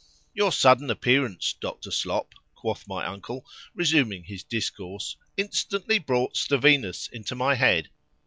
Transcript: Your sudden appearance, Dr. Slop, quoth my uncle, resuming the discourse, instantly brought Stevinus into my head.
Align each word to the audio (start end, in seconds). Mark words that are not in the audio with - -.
Your 0.33 0.51
sudden 0.51 0.89
appearance, 0.89 1.53
Dr. 1.53 1.91
Slop, 1.91 2.33
quoth 2.55 2.87
my 2.87 3.05
uncle, 3.05 3.45
resuming 3.75 4.25
the 4.27 4.43
discourse, 4.49 5.15
instantly 5.37 5.99
brought 5.99 6.35
Stevinus 6.35 7.07
into 7.11 7.35
my 7.35 7.53
head. 7.53 7.87